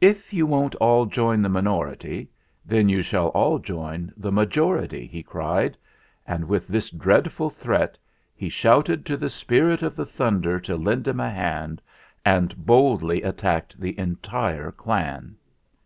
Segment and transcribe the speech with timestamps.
[0.00, 2.30] "If you won't all join the minority,
[2.64, 5.76] then you shall all join the majority!" he cried,
[6.26, 7.98] and with this dreadful threat
[8.34, 11.82] he shouted to the Spirit of the Thunder to lend him a hand,
[12.24, 15.36] and boldly attacked the entire clan